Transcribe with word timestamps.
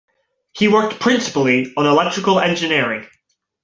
He 0.53 0.67
worked 0.67 0.99
principally 0.99 1.71
on 1.77 1.85
electrical 1.85 2.39
engineering. 2.39 3.05